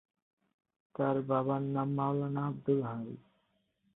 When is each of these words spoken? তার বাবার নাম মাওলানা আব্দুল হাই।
তার 0.95 1.15
বাবার 1.21 1.61
নাম 1.75 1.89
মাওলানা 1.97 2.41
আব্দুল 2.47 2.79
হাই। 2.83 3.09